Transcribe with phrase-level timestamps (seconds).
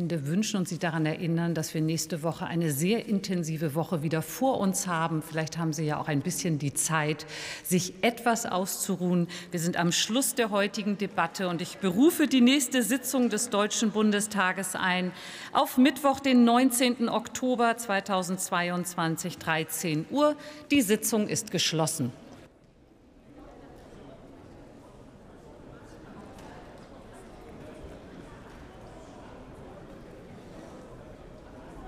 [0.00, 4.22] Ende wünschen und Sie daran erinnern, dass wir nächste Woche eine sehr intensive Woche wieder
[4.22, 5.20] vor uns haben.
[5.20, 7.26] Vielleicht haben Sie ja auch ein bisschen die Zeit,
[7.62, 9.28] sich etwas auszuruhen.
[9.50, 13.90] Wir sind am Schluss der heutigen Debatte und ich berufe die nächste Sitzung des Deutschen
[13.90, 15.12] Bundestages ein
[15.52, 17.10] auf Mittwoch, den 19.
[17.10, 20.34] Oktober 2022, 13 Uhr.
[20.70, 22.10] Die Sitzung ist geschlossen.